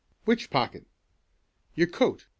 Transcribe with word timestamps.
"Which 0.25 0.49
pocket?" 0.49 0.87
"Your 1.75 1.85
coat. 1.85 2.25